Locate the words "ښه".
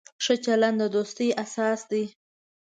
0.23-0.35